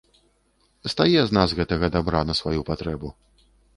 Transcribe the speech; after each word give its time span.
Стае 0.93 1.19
з 1.31 1.37
нас 1.39 1.49
гэтага 1.59 1.91
дабра 1.97 2.25
на 2.31 2.37
сваю 2.41 2.61
патрэбу. 2.71 3.13